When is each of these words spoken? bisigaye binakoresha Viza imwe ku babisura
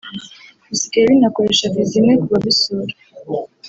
bisigaye 0.69 1.05
binakoresha 1.11 1.71
Viza 1.73 1.93
imwe 1.99 2.13
ku 2.21 2.27
babisura 2.31 2.93